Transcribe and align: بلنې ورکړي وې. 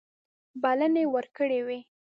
بلنې 0.61 1.03
ورکړي 1.13 1.59
وې. 1.67 1.79